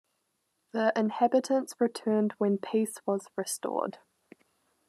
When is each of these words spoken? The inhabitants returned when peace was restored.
The 0.71 0.91
inhabitants 0.95 1.75
returned 1.79 2.33
when 2.39 2.57
peace 2.57 2.97
was 3.05 3.27
restored. 3.35 3.99